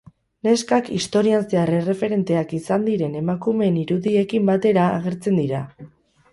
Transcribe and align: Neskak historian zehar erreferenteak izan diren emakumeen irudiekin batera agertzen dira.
Neskak 0.45 0.87
historian 0.99 1.45
zehar 1.51 1.73
erreferenteak 1.81 2.57
izan 2.61 2.89
diren 2.89 3.19
emakumeen 3.21 3.79
irudiekin 3.85 4.51
batera 4.55 4.91
agertzen 4.99 5.43
dira. 5.45 5.65